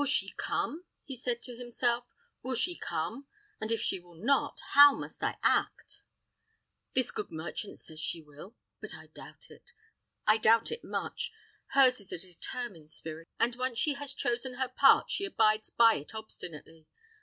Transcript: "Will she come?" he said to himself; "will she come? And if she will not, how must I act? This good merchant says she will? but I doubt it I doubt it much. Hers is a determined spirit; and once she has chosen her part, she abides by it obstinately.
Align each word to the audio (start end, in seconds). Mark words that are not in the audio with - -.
"Will 0.01 0.07
she 0.07 0.31
come?" 0.35 0.85
he 1.03 1.15
said 1.15 1.43
to 1.43 1.55
himself; 1.55 2.05
"will 2.41 2.55
she 2.55 2.75
come? 2.75 3.27
And 3.59 3.71
if 3.71 3.79
she 3.81 3.99
will 3.99 4.15
not, 4.15 4.59
how 4.71 4.95
must 4.95 5.21
I 5.21 5.37
act? 5.43 6.01
This 6.95 7.11
good 7.11 7.29
merchant 7.29 7.77
says 7.77 7.99
she 7.99 8.19
will? 8.19 8.55
but 8.79 8.95
I 8.95 9.11
doubt 9.13 9.51
it 9.51 9.71
I 10.25 10.37
doubt 10.39 10.71
it 10.71 10.83
much. 10.83 11.31
Hers 11.73 11.99
is 11.99 12.11
a 12.11 12.17
determined 12.17 12.89
spirit; 12.89 13.27
and 13.39 13.55
once 13.57 13.77
she 13.77 13.93
has 13.93 14.15
chosen 14.15 14.55
her 14.55 14.69
part, 14.69 15.11
she 15.11 15.25
abides 15.25 15.69
by 15.69 15.93
it 15.97 16.15
obstinately. 16.15 16.87